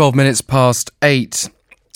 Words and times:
12 0.00 0.14
minutes 0.14 0.40
past 0.40 0.90
8. 1.02 1.50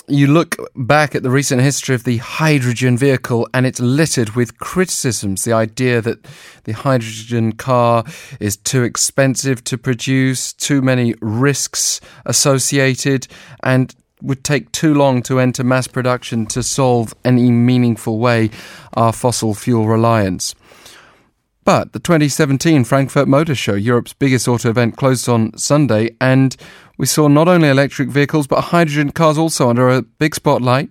You 0.08 0.26
look 0.26 0.56
back 0.76 1.14
at 1.14 1.22
the 1.22 1.30
recent 1.30 1.62
history 1.62 1.94
of 1.94 2.04
the 2.04 2.18
hydrogen 2.18 2.98
vehicle 2.98 3.48
and 3.54 3.64
it's 3.64 3.80
littered 3.80 4.36
with 4.36 4.58
criticisms. 4.58 5.44
The 5.44 5.54
idea 5.54 6.02
that 6.02 6.18
the 6.64 6.72
hydrogen 6.72 7.52
car 7.52 8.04
is 8.40 8.58
too 8.58 8.82
expensive 8.82 9.64
to 9.64 9.78
produce, 9.78 10.52
too 10.52 10.82
many 10.82 11.14
risks 11.22 12.02
associated, 12.26 13.26
and 13.62 13.94
would 14.20 14.44
take 14.44 14.70
too 14.72 14.92
long 14.92 15.22
to 15.22 15.40
enter 15.40 15.64
mass 15.64 15.86
production 15.86 16.44
to 16.48 16.62
solve 16.62 17.14
any 17.24 17.50
meaningful 17.50 18.18
way 18.18 18.50
our 18.92 19.14
fossil 19.14 19.54
fuel 19.54 19.88
reliance. 19.88 20.54
But 21.64 21.92
the 21.92 21.98
2017 21.98 22.84
Frankfurt 22.84 23.26
Motor 23.26 23.54
Show, 23.54 23.72
Europe's 23.74 24.12
biggest 24.12 24.46
auto 24.46 24.68
event, 24.68 24.98
closed 24.98 25.28
on 25.30 25.56
Sunday, 25.56 26.14
and 26.20 26.54
we 26.98 27.06
saw 27.06 27.26
not 27.26 27.48
only 27.48 27.68
electric 27.68 28.10
vehicles 28.10 28.46
but 28.46 28.60
hydrogen 28.60 29.10
cars 29.10 29.38
also 29.38 29.70
under 29.70 29.88
a 29.88 30.02
big 30.02 30.34
spotlight, 30.34 30.90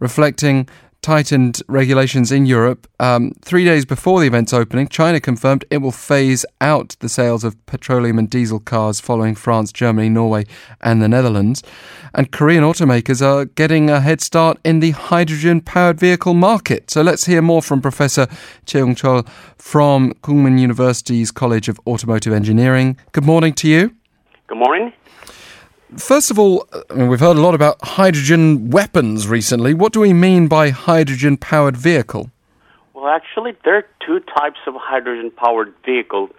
reflecting 0.00 0.66
tightened 1.04 1.60
regulations 1.68 2.32
in 2.32 2.46
Europe. 2.46 2.86
Um, 2.98 3.32
three 3.42 3.66
days 3.66 3.84
before 3.84 4.20
the 4.20 4.26
event's 4.26 4.54
opening, 4.54 4.88
China 4.88 5.20
confirmed 5.20 5.62
it 5.70 5.82
will 5.82 5.92
phase 5.92 6.46
out 6.62 6.96
the 7.00 7.10
sales 7.10 7.44
of 7.44 7.54
petroleum 7.66 8.18
and 8.18 8.30
diesel 8.30 8.58
cars 8.58 9.00
following 9.00 9.34
France, 9.34 9.70
Germany, 9.70 10.08
Norway, 10.08 10.46
and 10.80 11.02
the 11.02 11.08
Netherlands. 11.08 11.62
And 12.14 12.32
Korean 12.32 12.64
automakers 12.64 13.20
are 13.20 13.44
getting 13.44 13.90
a 13.90 14.00
head 14.00 14.22
start 14.22 14.58
in 14.64 14.80
the 14.80 14.92
hydrogen 14.92 15.60
powered 15.60 16.00
vehicle 16.00 16.32
market. 16.32 16.90
So 16.90 17.02
let's 17.02 17.26
hear 17.26 17.42
more 17.42 17.60
from 17.60 17.82
Professor 17.82 18.26
Choi 18.64 18.80
Woongchul 18.80 19.28
from 19.58 20.14
Kookmin 20.22 20.58
University's 20.58 21.30
College 21.30 21.68
of 21.68 21.78
Automotive 21.86 22.32
Engineering. 22.32 22.96
Good 23.12 23.26
morning 23.26 23.52
to 23.54 23.68
you. 23.68 23.94
Good 24.46 24.56
morning. 24.56 24.94
First 25.98 26.30
of 26.30 26.38
all, 26.38 26.66
I 26.90 26.94
mean, 26.94 27.08
we've 27.08 27.20
heard 27.20 27.36
a 27.36 27.40
lot 27.40 27.54
about 27.54 27.76
hydrogen 27.82 28.70
weapons 28.70 29.28
recently. 29.28 29.74
What 29.74 29.92
do 29.92 30.00
we 30.00 30.12
mean 30.12 30.48
by 30.48 30.70
hydrogen 30.70 31.36
powered 31.36 31.76
vehicle? 31.76 32.30
Well, 32.94 33.06
actually, 33.06 33.52
there 33.64 33.76
are 33.76 33.86
two 34.04 34.20
types 34.20 34.58
of 34.66 34.74
hydrogen 34.76 35.30
powered 35.30 35.72
vehicle. 35.84 36.30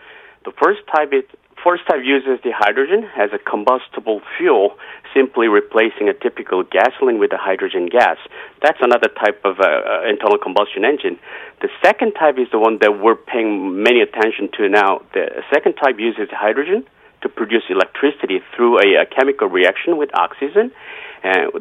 The 0.43 0.51
first 0.61 0.81
type 0.93 1.13
is 1.13 1.23
first 1.63 1.87
type 1.87 2.01
uses 2.03 2.39
the 2.43 2.51
hydrogen 2.53 3.09
as 3.17 3.31
a 3.33 3.39
combustible 3.39 4.21
fuel, 4.37 4.77
simply 5.15 5.47
replacing 5.47 6.09
a 6.09 6.13
typical 6.13 6.63
gasoline 6.63 7.17
with 7.17 7.31
a 7.31 7.37
hydrogen 7.37 7.87
gas. 7.87 8.17
That's 8.61 8.77
another 8.81 9.07
type 9.07 9.41
of 9.45 9.59
uh, 9.59 9.63
uh 9.63 10.09
internal 10.09 10.37
combustion 10.37 10.83
engine. 10.83 11.17
The 11.61 11.69
second 11.83 12.13
type 12.13 12.37
is 12.37 12.47
the 12.51 12.59
one 12.59 12.79
that 12.81 12.99
we're 12.99 13.15
paying 13.15 13.81
many 13.81 14.01
attention 14.01 14.49
to 14.57 14.69
now. 14.69 15.01
The 15.13 15.43
second 15.53 15.75
type 15.75 15.97
uses 15.97 16.27
hydrogen 16.31 16.85
to 17.25 17.29
produce 17.29 17.63
electricity 17.69 18.37
through 18.55 18.77
a, 18.77 19.01
a 19.01 19.05
chemical 19.17 19.47
reaction 19.47 19.97
with 19.97 20.09
oxygen. 20.13 20.71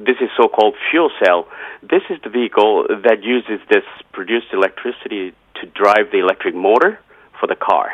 This 0.09 0.19
is 0.21 0.29
so-called 0.37 0.75
fuel 0.91 1.11
cell. 1.25 1.49
This 1.83 2.03
is 2.11 2.19
the 2.23 2.29
vehicle 2.29 2.87
that 2.89 3.23
uses 3.23 3.61
this 3.71 3.87
produced 4.13 4.49
electricity 4.53 5.33
to 5.59 5.67
drive 5.83 6.07
the 6.13 6.19
electric 6.19 6.55
motor 6.55 7.01
for 7.41 7.47
the 7.47 7.57
car. 7.57 7.87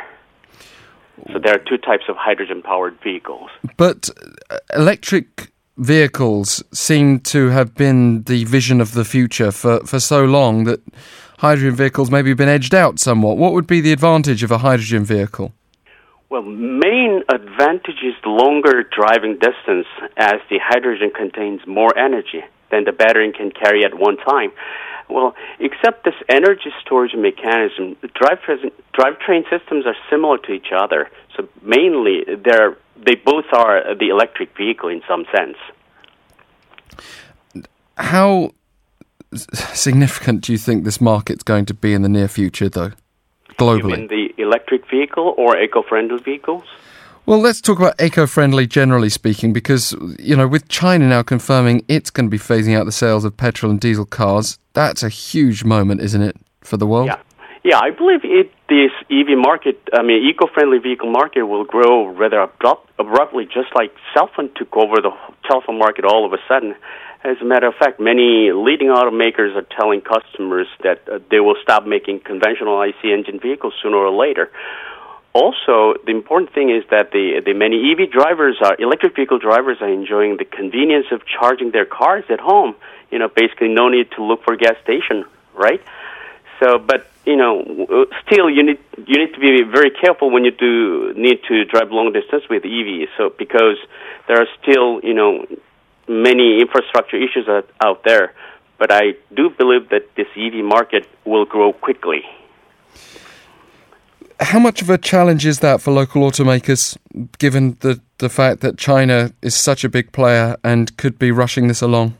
So 1.32 1.38
there 1.38 1.54
are 1.54 1.58
two 1.58 1.78
types 1.78 2.06
of 2.08 2.16
hydrogen-powered 2.16 2.98
vehicles. 3.04 3.50
But 3.76 4.10
uh, 4.50 4.56
electric 4.74 5.52
vehicles 5.76 6.64
seem 6.72 7.20
to 7.34 7.50
have 7.50 7.74
been 7.74 8.24
the 8.24 8.44
vision 8.44 8.80
of 8.80 8.94
the 8.94 9.04
future 9.04 9.52
for, 9.52 9.80
for 9.86 10.00
so 10.00 10.24
long 10.24 10.64
that 10.64 10.80
hydrogen 11.38 11.76
vehicles 11.76 12.10
maybe 12.10 12.34
been 12.34 12.48
edged 12.48 12.74
out 12.74 12.98
somewhat. 12.98 13.36
What 13.36 13.52
would 13.52 13.66
be 13.66 13.80
the 13.80 13.92
advantage 13.92 14.42
of 14.42 14.50
a 14.50 14.58
hydrogen 14.58 15.04
vehicle? 15.04 15.52
Well, 16.30 16.42
main 16.42 17.22
advantage 17.28 18.02
is 18.04 18.14
longer 18.24 18.84
driving 18.84 19.34
distance 19.34 19.88
as 20.16 20.36
the 20.48 20.60
hydrogen 20.62 21.10
contains 21.10 21.60
more 21.66 21.90
energy 21.98 22.44
than 22.70 22.84
the 22.84 22.92
battery 22.92 23.32
can 23.32 23.50
carry 23.50 23.84
at 23.84 23.98
one 23.98 24.16
time. 24.16 24.52
Well, 25.08 25.34
except 25.58 26.04
this 26.04 26.14
energy 26.28 26.70
storage 26.80 27.16
mechanism, 27.16 27.96
drivetrain, 28.14 28.70
drivetrain 28.94 29.42
systems 29.50 29.86
are 29.86 29.96
similar 30.08 30.38
to 30.38 30.52
each 30.52 30.69
other. 30.72 31.10
So 31.36 31.48
mainly, 31.62 32.24
they're, 32.24 32.78
they 33.04 33.16
both 33.16 33.46
are 33.52 33.96
the 33.96 34.10
electric 34.10 34.56
vehicle 34.56 34.88
in 34.88 35.02
some 35.08 35.24
sense. 35.36 35.56
How 37.96 38.52
significant 39.34 40.42
do 40.42 40.52
you 40.52 40.58
think 40.58 40.84
this 40.84 41.00
market's 41.00 41.42
going 41.42 41.66
to 41.66 41.74
be 41.74 41.92
in 41.92 42.02
the 42.02 42.08
near 42.08 42.28
future, 42.28 42.69
though, 42.69 42.92
globally? 43.60 44.09
the 44.09 44.34
electric 44.38 44.88
vehicle 44.91 45.34
or 45.37 45.56
eco-friendly 45.56 46.19
vehicles? 46.19 46.65
Well, 47.26 47.38
let's 47.38 47.60
talk 47.60 47.78
about 47.78 48.00
eco-friendly 48.00 48.66
generally 48.66 49.10
speaking, 49.10 49.53
because 49.53 49.94
you 50.19 50.34
know, 50.34 50.48
with 50.48 50.69
China 50.69 51.06
now 51.06 51.22
confirming 51.22 51.84
it's 51.87 52.10
going 52.10 52.26
to 52.26 52.31
be 52.31 52.38
phasing 52.38 52.76
out 52.76 52.87
the 52.87 52.93
sales 52.93 53.25
of 53.25 53.37
petrol 53.37 53.70
and 53.70 53.78
diesel 53.78 54.06
cars, 54.06 54.59
that's 54.72 55.03
a 55.03 55.09
huge 55.09 55.62
moment, 55.62 56.00
isn't 56.00 56.22
it, 56.22 56.37
for 56.62 56.76
the 56.76 56.87
world? 56.87 57.06
Yeah, 57.06 57.19
yeah. 57.62 57.78
I 57.78 57.91
believe 57.91 58.25
it. 58.25 58.50
This 58.69 58.93
EV 59.10 59.37
market, 59.37 59.81
I 59.93 60.03
mean, 60.03 60.28
eco-friendly 60.28 60.78
vehicle 60.78 61.10
market, 61.10 61.43
will 61.43 61.65
grow 61.65 62.06
rather 62.06 62.41
abrupt, 62.41 62.88
abruptly, 62.99 63.44
just 63.44 63.75
like 63.75 63.93
cell 64.15 64.31
phone 64.34 64.49
took 64.56 64.76
over 64.76 64.97
the 65.03 65.10
telephone 65.47 65.78
market 65.78 66.04
all 66.04 66.25
of 66.25 66.32
a 66.32 66.38
sudden. 66.49 66.75
As 67.22 67.36
a 67.42 67.44
matter 67.44 67.66
of 67.66 67.75
fact, 67.75 68.00
many 68.00 68.50
leading 68.50 68.88
automakers 68.88 69.54
are 69.54 69.66
telling 69.78 70.00
customers 70.00 70.66
that 70.82 71.06
uh, 71.06 71.19
they 71.31 71.38
will 71.38 71.56
stop 71.62 71.86
making 71.86 72.20
conventional 72.20 72.81
IC 72.81 73.04
engine 73.04 73.38
vehicles 73.38 73.75
sooner 73.82 73.97
or 73.97 74.10
later. 74.10 74.50
Also, 75.34 75.94
the 76.06 76.10
important 76.10 76.53
thing 76.54 76.70
is 76.70 76.82
that 76.91 77.12
the 77.12 77.41
the 77.44 77.53
many 77.53 77.92
EV 77.92 78.10
drivers 78.10 78.56
are 78.64 78.75
electric 78.81 79.14
vehicle 79.14 79.38
drivers 79.38 79.76
are 79.81 79.88
enjoying 79.88 80.38
the 80.38 80.44
convenience 80.44 81.06
of 81.12 81.20
charging 81.26 81.70
their 81.70 81.84
cars 81.84 82.25
at 82.31 82.41
home. 82.41 82.75
You 83.10 83.19
know, 83.19 83.28
basically 83.28 83.69
no 83.69 83.88
need 83.91 84.10
to 84.12 84.25
look 84.25 84.42
for 84.42 84.56
gas 84.56 84.76
station, 84.82 85.25
right? 85.54 85.82
So, 86.58 86.78
but 86.78 87.10
you 87.26 87.37
know, 87.37 88.06
still 88.26 88.48
you 88.48 88.62
need 88.62 88.78
you 89.06 89.19
need 89.19 89.34
to 89.34 89.41
be 89.41 89.62
very 89.62 89.91
careful 89.91 90.31
when 90.31 90.44
you 90.44 90.52
do 90.52 91.12
need 91.14 91.44
to 91.48 91.64
drive 91.66 91.92
long 91.92 92.12
distance 92.12 92.44
with 92.48 92.64
EVs. 92.64 93.08
So, 93.16 93.31
because 93.37 93.76
there 94.26 94.41
are 94.41 94.48
still 94.60 95.00
you 95.04 95.14
know 95.14 95.47
many 96.10 96.60
infrastructure 96.60 97.16
issues 97.16 97.48
out 97.81 98.04
there, 98.04 98.34
but 98.78 98.91
I 98.91 99.15
do 99.34 99.48
believe 99.50 99.88
that 99.91 100.15
this 100.16 100.26
EV 100.37 100.65
market 100.65 101.09
will 101.25 101.44
grow 101.44 101.72
quickly. 101.72 102.22
How 104.41 104.59
much 104.59 104.82
of 104.82 104.91
a 104.91 104.99
challenge 104.99 105.47
is 105.47 105.60
that 105.60 105.81
for 105.81 105.93
local 105.93 106.28
automakers, 106.28 106.97
given 107.38 107.76
the, 107.81 108.00
the 108.19 108.28
fact 108.28 108.60
that 108.62 108.78
China 108.78 109.32
is 109.43 109.54
such 109.54 109.84
a 109.84 109.88
big 109.88 110.12
player 110.12 110.56
and 110.65 110.97
could 110.97 111.19
be 111.19 111.31
rushing 111.31 111.69
this 111.69 111.82
along? 111.82 112.16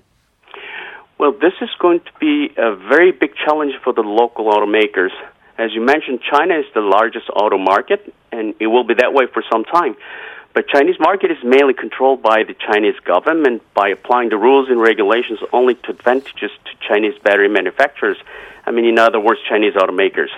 Well, 1.19 1.33
this 1.33 1.55
is 1.61 1.71
going 1.81 2.01
to 2.01 2.13
be 2.21 2.51
a 2.57 2.77
very 2.77 3.11
big 3.11 3.33
challenge 3.45 3.73
for 3.83 3.93
the 3.93 4.03
local 4.03 4.47
automakers. 4.53 5.11
As 5.59 5.73
you 5.75 5.85
mentioned, 5.85 6.21
China 6.31 6.59
is 6.59 6.67
the 6.75 6.81
largest 6.81 7.29
auto 7.35 7.59
market, 7.59 8.15
and 8.33 8.55
it 8.61 8.69
will 8.69 8.85
be 8.85 8.95
that 8.95 9.13
way 9.13 9.25
for 9.33 9.43
some 9.51 9.65
time. 9.65 9.97
But 10.53 10.67
Chinese 10.69 10.99
market 10.99 11.31
is 11.31 11.39
mainly 11.45 11.75
controlled 11.75 12.23
by 12.23 12.43
the 12.43 12.55
Chinese 12.55 12.99
government 13.05 13.63
by 13.73 13.89
applying 13.89 14.31
the 14.31 14.37
rules 14.37 14.69
and 14.69 14.81
regulations 14.81 15.39
only 15.53 15.77
to 15.77 15.91
advantages 15.91 16.51
to 16.65 16.89
Chinese 16.89 17.17
battery 17.23 17.49
manufacturers. 17.49 18.17
I 18.67 18.73
mean, 18.73 18.85
in 18.85 18.99
other 18.99 19.21
words, 19.21 19.41
Chinese 19.49 19.75
automakers. 19.75 20.31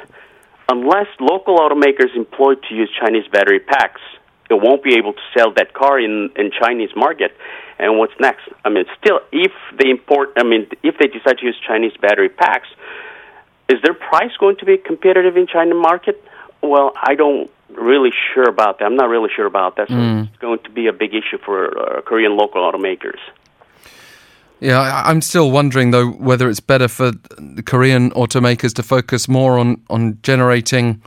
Unless 0.68 1.08
local 1.18 1.58
automakers 1.58 2.14
employ 2.14 2.54
to 2.54 2.74
use 2.74 2.90
Chinese 3.00 3.26
battery 3.28 3.58
packs, 3.58 4.00
it 4.50 4.60
won't 4.60 4.82
be 4.82 4.94
able 4.96 5.14
to 5.14 5.20
sell 5.36 5.50
that 5.52 5.72
car 5.72 5.98
in 5.98 6.30
in 6.36 6.50
Chinese 6.50 6.90
market. 6.94 7.34
And 7.78 7.98
what's 7.98 8.12
next? 8.20 8.42
I 8.64 8.68
mean, 8.68 8.84
still, 9.02 9.20
if 9.32 9.52
they 9.78 9.90
import, 9.90 10.34
I 10.36 10.44
mean, 10.44 10.68
if 10.82 10.98
they 10.98 11.08
decide 11.08 11.38
to 11.38 11.46
use 11.46 11.58
Chinese 11.66 11.96
battery 11.96 12.28
packs, 12.28 12.68
is 13.68 13.80
their 13.82 13.94
price 13.94 14.36
going 14.38 14.56
to 14.56 14.66
be 14.66 14.76
competitive 14.76 15.36
in 15.36 15.46
China 15.46 15.74
market? 15.74 16.22
Well, 16.60 16.92
I 16.94 17.14
don't 17.14 17.50
really 17.76 18.10
sure 18.34 18.48
about 18.48 18.78
that. 18.78 18.84
I'm 18.84 18.96
not 18.96 19.08
really 19.08 19.30
sure 19.34 19.46
about 19.46 19.76
that. 19.76 19.88
So 19.88 19.94
mm. 19.94 20.28
it's 20.28 20.36
going 20.38 20.58
to 20.60 20.70
be 20.70 20.86
a 20.86 20.92
big 20.92 21.14
issue 21.14 21.38
for 21.44 21.78
uh, 21.78 22.00
Korean 22.02 22.36
local 22.36 22.62
automakers. 22.62 23.18
Yeah, 24.60 25.02
I'm 25.04 25.20
still 25.22 25.50
wondering 25.50 25.90
though 25.90 26.10
whether 26.10 26.48
it's 26.48 26.60
better 26.60 26.86
for 26.86 27.12
Korean 27.66 28.12
automakers 28.12 28.72
to 28.74 28.82
focus 28.84 29.28
more 29.28 29.58
on, 29.58 29.82
on 29.90 30.18
generating 30.22 31.02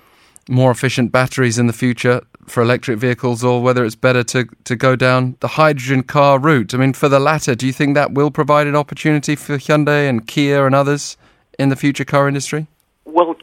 more 0.50 0.72
efficient 0.72 1.12
batteries 1.12 1.58
in 1.58 1.68
the 1.68 1.74
future 1.74 2.22
for 2.48 2.62
electric 2.62 3.00
vehicles 3.00 3.44
or 3.44 3.62
whether 3.62 3.86
it's 3.86 3.96
better 3.96 4.24
to, 4.24 4.46
to 4.66 4.76
go 4.76 4.96
down 4.96 5.38
the 5.40 5.48
hydrogen 5.48 6.04
car 6.04 6.38
route. 6.38 6.74
I 6.74 6.78
mean, 6.78 6.94
for 6.94 7.10
the 7.10 7.20
latter, 7.20 7.56
do 7.56 7.66
you 7.66 7.74
think 7.74 7.96
that 7.96 8.12
will 8.12 8.30
provide 8.30 8.68
an 8.68 8.76
opportunity 8.76 9.36
for 9.36 9.58
Hyundai 9.58 10.08
and 10.08 10.28
Kia 10.28 10.66
and 10.66 10.76
others 10.76 11.18
in 11.58 11.70
the 11.70 11.76
future 11.76 12.06
car 12.06 12.28
industry? 12.28 12.68
Well, 13.06 13.36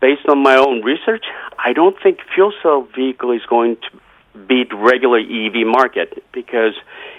based 0.00 0.28
on 0.28 0.42
my 0.42 0.56
own 0.56 0.82
research, 0.82 1.24
I 1.58 1.72
don't 1.72 1.96
think 2.02 2.18
fuel 2.34 2.52
cell 2.62 2.88
vehicle 2.94 3.32
is 3.32 3.42
going 3.48 3.76
to 3.76 4.00
beat 4.46 4.72
regular 4.72 5.18
EV 5.18 5.66
market 5.66 6.22
because 6.32 6.74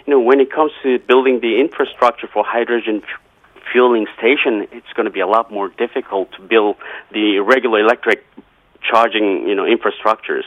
you 0.05 0.11
know 0.11 0.19
when 0.19 0.39
it 0.39 0.51
comes 0.51 0.71
to 0.83 0.97
building 0.99 1.41
the 1.41 1.59
infrastructure 1.59 2.27
for 2.27 2.43
hydrogen 2.43 3.01
f- 3.03 3.63
fueling 3.71 4.07
station, 4.17 4.67
it's 4.71 4.91
going 4.95 5.05
to 5.05 5.11
be 5.11 5.19
a 5.19 5.27
lot 5.27 5.51
more 5.51 5.69
difficult 5.69 6.31
to 6.33 6.41
build 6.41 6.77
the 7.11 7.39
regular 7.39 7.79
electric 7.79 8.25
charging 8.81 9.47
you 9.47 9.55
know 9.55 9.63
infrastructures. 9.63 10.43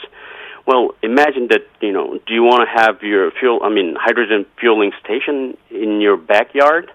Well, 0.67 0.95
imagine 1.03 1.49
that, 1.49 1.67
you 1.83 1.93
know, 1.93 2.19
do 2.27 2.33
you 2.33 2.43
want 2.43 2.67
to 2.67 2.83
have 2.83 3.03
your 3.03 3.31
fuel, 3.33 3.61
I 3.63 3.69
mean, 3.69 3.97
hydrogen 4.01 4.47
fueling 4.59 4.93
station 5.05 5.59
in 5.71 6.01
your 6.01 6.17
backyard? 6.17 6.91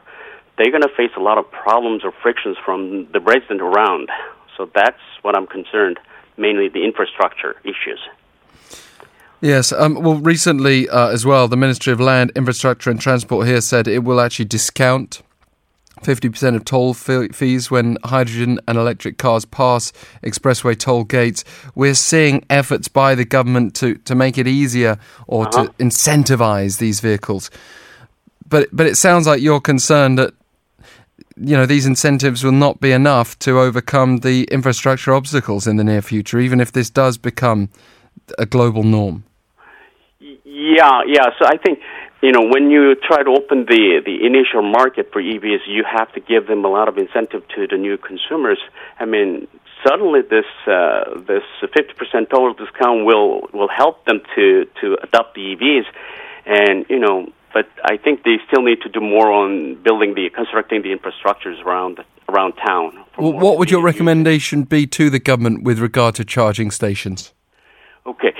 They're 0.57 0.71
going 0.71 0.81
to 0.81 0.89
face 0.97 1.11
a 1.15 1.19
lot 1.21 1.37
of 1.37 1.49
problems 1.51 2.03
or 2.03 2.11
frictions 2.23 2.57
from 2.65 3.07
the 3.13 3.19
resident 3.19 3.61
around. 3.61 4.09
So 4.59 4.69
that's 4.75 4.99
what 5.21 5.37
I'm 5.37 5.47
concerned, 5.47 5.99
mainly 6.35 6.67
the 6.67 6.83
infrastructure 6.83 7.55
issues. 7.63 8.01
Yes. 9.39 9.71
Um, 9.71 9.95
well, 9.95 10.15
recently 10.15 10.89
uh, 10.89 11.07
as 11.07 11.25
well, 11.25 11.47
the 11.47 11.55
Ministry 11.55 11.93
of 11.93 12.01
Land, 12.01 12.33
Infrastructure 12.35 12.89
and 12.89 12.99
Transport 12.99 13.47
here 13.47 13.61
said 13.61 13.87
it 13.87 14.03
will 14.03 14.19
actually 14.19 14.45
discount 14.45 15.21
50% 16.01 16.57
of 16.57 16.65
toll 16.65 16.93
fees 16.93 17.71
when 17.71 17.97
hydrogen 18.03 18.59
and 18.67 18.77
electric 18.77 19.17
cars 19.17 19.45
pass 19.45 19.93
expressway 20.23 20.77
toll 20.77 21.05
gates. 21.05 21.45
We're 21.73 21.95
seeing 21.95 22.45
efforts 22.49 22.89
by 22.89 23.15
the 23.15 23.23
government 23.23 23.75
to, 23.75 23.95
to 23.95 24.13
make 24.13 24.37
it 24.37 24.45
easier 24.45 24.99
or 25.25 25.47
uh-huh. 25.47 25.67
to 25.67 25.73
incentivize 25.73 26.79
these 26.79 26.99
vehicles. 26.99 27.49
But, 28.45 28.67
but 28.73 28.87
it 28.87 28.97
sounds 28.97 29.25
like 29.25 29.41
you're 29.41 29.61
concerned 29.61 30.17
that 30.19 30.33
you 31.39 31.55
know 31.55 31.65
these 31.65 31.85
incentives 31.85 32.43
will 32.43 32.51
not 32.51 32.79
be 32.79 32.91
enough 32.91 33.37
to 33.39 33.59
overcome 33.59 34.17
the 34.17 34.43
infrastructure 34.45 35.13
obstacles 35.13 35.67
in 35.67 35.77
the 35.77 35.83
near 35.83 36.01
future, 36.01 36.39
even 36.39 36.59
if 36.59 36.71
this 36.71 36.89
does 36.89 37.17
become 37.17 37.69
a 38.37 38.45
global 38.45 38.83
norm. 38.83 39.23
Yeah, 40.19 41.01
yeah. 41.07 41.27
So 41.39 41.45
I 41.45 41.57
think 41.57 41.79
you 42.21 42.33
know, 42.33 42.45
when 42.45 42.69
you 42.69 42.95
try 42.95 43.23
to 43.23 43.29
open 43.29 43.65
the 43.65 44.01
the 44.05 44.25
initial 44.25 44.61
market 44.61 45.11
for 45.13 45.21
EVs, 45.21 45.59
you 45.67 45.85
have 45.89 46.11
to 46.13 46.19
give 46.19 46.47
them 46.47 46.65
a 46.65 46.67
lot 46.67 46.89
of 46.89 46.97
incentive 46.97 47.47
to 47.55 47.67
the 47.67 47.77
new 47.77 47.97
consumers. 47.97 48.59
I 48.99 49.05
mean, 49.05 49.47
suddenly 49.87 50.21
this 50.21 50.45
uh, 50.67 51.17
this 51.19 51.43
50% 51.63 52.29
total 52.29 52.53
discount 52.53 53.05
will 53.05 53.47
will 53.53 53.69
help 53.69 54.03
them 54.05 54.19
to 54.35 54.65
to 54.81 54.97
adopt 55.01 55.35
the 55.35 55.55
EVs, 55.55 55.85
and 56.45 56.85
you 56.89 56.99
know, 56.99 57.31
but 57.53 57.67
I 57.83 57.97
think 57.97 58.23
they 58.23 58.37
still 58.47 58.63
need 58.63 58.81
to 58.81 58.89
do 58.89 58.99
more 58.99 59.31
on 59.31 59.75
building 59.83 60.13
the 60.13 60.29
constructing 60.29 60.81
the 60.81 60.95
infrastructures 60.95 61.63
around 61.63 61.99
around 62.27 62.53
town. 62.53 63.03
Well, 63.17 63.33
what 63.33 63.57
would 63.57 63.71
your 63.71 63.81
recommendation 63.81 64.63
be 64.63 64.85
to 64.87 65.09
the 65.09 65.19
government 65.19 65.63
with 65.63 65.79
regard 65.79 66.15
to 66.15 66.25
charging 66.25 66.69
stations? 66.69 67.33
Okay. 68.05 68.33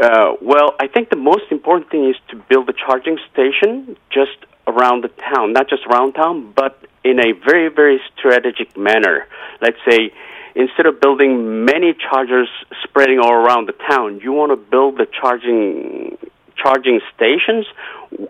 Uh, 0.00 0.34
well, 0.40 0.74
I 0.80 0.86
think 0.88 1.10
the 1.10 1.16
most 1.16 1.44
important 1.50 1.90
thing 1.90 2.08
is 2.08 2.16
to 2.30 2.36
build 2.48 2.68
a 2.68 2.72
charging 2.72 3.18
station 3.32 3.96
just 4.10 4.36
around 4.66 5.04
the 5.04 5.08
town, 5.08 5.52
not 5.52 5.68
just 5.68 5.84
around 5.86 6.14
town, 6.14 6.52
but 6.54 6.84
in 7.04 7.18
a 7.18 7.32
very, 7.32 7.68
very 7.68 8.00
strategic 8.16 8.76
manner. 8.76 9.26
Let's 9.60 9.78
say 9.88 10.12
instead 10.54 10.86
of 10.86 11.00
building 11.00 11.64
many 11.64 11.94
chargers 11.94 12.48
spreading 12.82 13.18
all 13.18 13.32
around 13.32 13.68
the 13.68 13.74
town, 13.88 14.20
you 14.22 14.32
want 14.32 14.52
to 14.52 14.56
build 14.56 14.98
the 14.98 15.06
charging 15.06 16.16
charging 16.62 17.00
stations, 17.14 17.66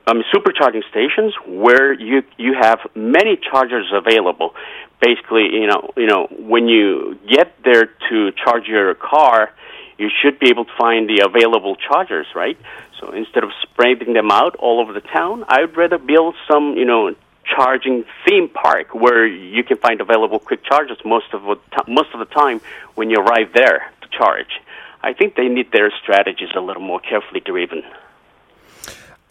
mean 0.06 0.22
supercharging 0.34 0.82
stations 0.90 1.34
where 1.46 1.92
you 1.92 2.22
you 2.36 2.54
have 2.60 2.78
many 2.94 3.36
chargers 3.50 3.90
available. 3.92 4.54
Basically, 5.00 5.48
you 5.52 5.66
know, 5.66 5.90
you 5.96 6.06
know, 6.06 6.28
when 6.30 6.68
you 6.68 7.18
get 7.28 7.54
there 7.64 7.86
to 8.10 8.32
charge 8.32 8.66
your 8.66 8.94
car, 8.94 9.50
you 9.98 10.08
should 10.22 10.38
be 10.38 10.48
able 10.50 10.64
to 10.64 10.72
find 10.78 11.08
the 11.08 11.24
available 11.24 11.76
chargers, 11.76 12.26
right? 12.34 12.58
So 13.00 13.12
instead 13.12 13.44
of 13.44 13.50
spreading 13.62 14.12
them 14.12 14.30
out 14.30 14.56
all 14.56 14.80
over 14.80 14.92
the 14.92 15.00
town, 15.00 15.44
I 15.48 15.62
would 15.62 15.76
rather 15.76 15.98
build 15.98 16.34
some, 16.50 16.74
you 16.76 16.84
know, 16.84 17.14
charging 17.44 18.04
theme 18.26 18.48
park 18.48 18.94
where 18.94 19.26
you 19.26 19.64
can 19.64 19.78
find 19.78 20.00
available 20.00 20.38
quick 20.38 20.62
chargers 20.64 20.98
most 21.04 21.26
of 21.32 21.42
most 21.88 22.10
of 22.12 22.20
the 22.20 22.26
time 22.26 22.60
when 22.94 23.10
you 23.10 23.16
arrive 23.18 23.52
there 23.54 23.90
to 24.02 24.08
charge. 24.16 24.60
I 25.02 25.14
think 25.14 25.34
they 25.34 25.48
need 25.48 25.72
their 25.72 25.90
strategies 26.02 26.50
a 26.54 26.60
little 26.60 26.82
more 26.82 27.00
carefully 27.00 27.40
driven. 27.40 27.82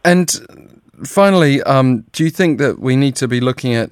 And 0.03 0.29
finally, 1.03 1.61
um, 1.63 2.05
do 2.11 2.23
you 2.23 2.29
think 2.29 2.59
that 2.59 2.79
we 2.79 2.95
need 2.95 3.15
to 3.17 3.27
be 3.27 3.39
looking 3.39 3.73
at 3.75 3.89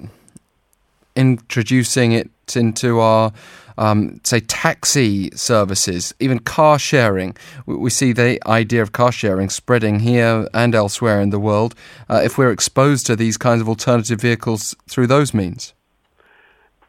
introducing 1.16 2.12
it 2.12 2.30
into 2.54 3.00
our 3.00 3.32
um, 3.78 4.20
say 4.24 4.40
taxi 4.40 5.30
services, 5.36 6.12
even 6.18 6.40
car 6.40 6.78
sharing. 6.78 7.36
We, 7.64 7.90
see 7.90 8.12
the 8.12 8.40
idea 8.46 8.82
of 8.82 8.92
car 8.92 9.12
sharing 9.12 9.48
spreading 9.48 10.00
here 10.00 10.48
and 10.52 10.74
elsewhere 10.74 11.20
in 11.20 11.30
the 11.30 11.38
world 11.38 11.74
uh, 12.10 12.20
if 12.24 12.36
we're 12.36 12.50
exposed 12.50 13.06
to 13.06 13.16
these 13.16 13.36
kinds 13.36 13.62
of 13.62 13.68
alternative 13.68 14.20
vehicles 14.20 14.74
through 14.88 15.06
those 15.06 15.32
means. 15.32 15.74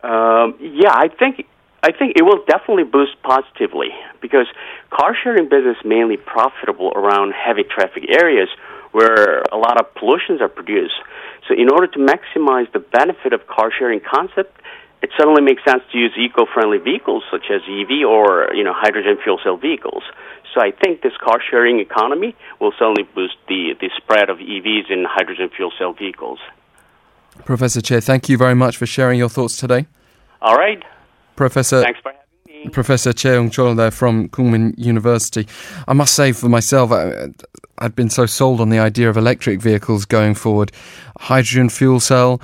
Um, 0.01 0.55
yeah, 0.59 0.93
I 0.93 1.09
think 1.09 1.45
I 1.83 1.91
think 1.91 2.17
it 2.17 2.23
will 2.23 2.43
definitely 2.45 2.83
boost 2.83 3.21
positively 3.23 3.89
because 4.19 4.47
car 4.89 5.15
sharing 5.15 5.47
business 5.47 5.77
mainly 5.85 6.17
profitable 6.17 6.91
around 6.95 7.33
heavy 7.33 7.63
traffic 7.63 8.03
areas 8.09 8.49
where 8.91 9.41
a 9.51 9.57
lot 9.57 9.79
of 9.79 9.93
pollutions 9.95 10.41
are 10.41 10.49
produced. 10.49 10.99
So 11.47 11.53
in 11.53 11.69
order 11.69 11.87
to 11.87 11.99
maximize 11.99 12.71
the 12.71 12.79
benefit 12.79 13.33
of 13.33 13.47
car 13.47 13.71
sharing 13.77 14.01
concept, 14.01 14.61
it 15.01 15.09
suddenly 15.17 15.41
makes 15.41 15.63
sense 15.63 15.81
to 15.91 15.97
use 15.97 16.11
eco-friendly 16.17 16.79
vehicles 16.79 17.23
such 17.31 17.45
as 17.49 17.61
EV 17.67 18.05
or 18.07 18.49
you 18.53 18.63
know 18.63 18.73
hydrogen 18.75 19.17
fuel 19.23 19.39
cell 19.43 19.57
vehicles. 19.57 20.03
So 20.53 20.61
I 20.61 20.71
think 20.71 21.01
this 21.01 21.13
car 21.23 21.39
sharing 21.49 21.79
economy 21.79 22.35
will 22.59 22.73
certainly 22.77 23.03
boost 23.15 23.35
the, 23.47 23.75
the 23.79 23.89
spread 23.97 24.29
of 24.29 24.37
EVs 24.39 24.91
and 24.91 25.05
hydrogen 25.07 25.49
fuel 25.55 25.71
cell 25.77 25.93
vehicles. 25.93 26.39
Professor 27.45 27.81
Choi, 27.81 28.01
thank 28.01 28.29
you 28.29 28.37
very 28.37 28.55
much 28.55 28.77
for 28.77 28.85
sharing 28.85 29.19
your 29.19 29.29
thoughts 29.29 29.57
today. 29.57 29.85
All 30.41 30.55
right. 30.55 30.83
Professor 31.35 31.81
Thanks 31.81 31.99
for 32.01 32.11
having 32.11 32.65
me. 32.65 32.69
Professor 32.69 33.13
Choi 33.13 33.37
Woongchul 33.37 33.77
there 33.77 33.91
from 33.91 34.27
Kookmin 34.29 34.73
University. 34.77 35.47
I 35.87 35.93
must 35.93 36.15
say 36.15 36.31
for 36.31 36.49
myself, 36.49 36.91
uh, 36.91 37.27
I, 37.79 37.85
I've 37.85 37.95
been 37.95 38.09
so 38.09 38.25
sold 38.25 38.61
on 38.61 38.69
the 38.69 38.79
idea 38.79 39.09
of 39.09 39.17
electric 39.17 39.61
vehicles 39.61 40.05
going 40.05 40.35
forward. 40.35 40.71
Hydrogen 41.19 41.69
fuel 41.69 41.99
cell, 41.99 42.41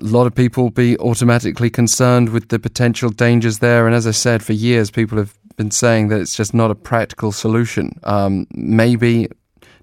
a 0.00 0.04
lot 0.04 0.26
of 0.26 0.34
people 0.34 0.70
be 0.70 0.98
automatically 0.98 1.70
concerned 1.70 2.30
with 2.30 2.48
the 2.48 2.58
potential 2.58 3.10
dangers 3.10 3.58
there. 3.58 3.86
And 3.86 3.94
as 3.94 4.06
I 4.06 4.12
said, 4.12 4.42
for 4.42 4.52
years, 4.52 4.90
people 4.90 5.18
have 5.18 5.34
been 5.56 5.70
saying 5.70 6.08
that 6.08 6.20
it's 6.20 6.34
just 6.34 6.54
not 6.54 6.70
a 6.70 6.74
practical 6.74 7.32
solution. 7.32 7.98
Um, 8.04 8.46
maybe 8.54 9.28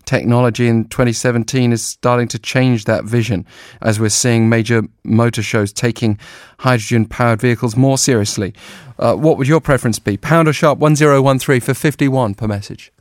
technology 0.05 0.67
in 0.67 0.85
2017 0.85 1.73
is 1.73 1.85
starting 1.85 2.27
to 2.29 2.39
change 2.39 2.85
that 2.85 3.03
vision 3.03 3.45
as 3.81 3.99
we're 3.99 4.09
seeing 4.09 4.49
major 4.49 4.83
motor 5.03 5.43
shows 5.43 5.71
taking 5.73 6.17
hydrogen 6.59 7.05
powered 7.05 7.41
vehicles 7.41 7.75
more 7.75 7.97
seriously. 7.97 8.53
Uh, 8.97 9.13
what 9.13 9.37
would 9.37 9.47
your 9.47 9.61
preference 9.61 9.99
be? 9.99 10.17
Pound 10.17 10.47
or 10.47 10.53
sharp 10.53 10.79
1013 10.79 11.59
for 11.59 11.73
51 11.73 12.33
per 12.35 12.47
message. 12.47 12.91